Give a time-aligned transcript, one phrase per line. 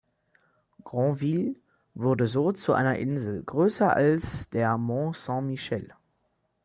[0.83, 1.57] Granville
[1.93, 5.93] wurde so zu einer Insel, größer als der Mont-Saint-Michel.